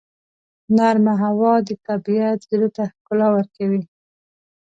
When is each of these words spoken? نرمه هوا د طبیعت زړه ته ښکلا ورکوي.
نرمه 0.77 1.13
هوا 1.23 1.53
د 1.67 1.69
طبیعت 1.87 2.39
زړه 2.49 2.67
ته 2.75 2.83
ښکلا 2.95 3.27
ورکوي. 3.35 3.83